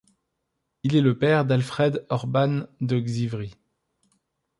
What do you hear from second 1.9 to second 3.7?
Orban de Xivry.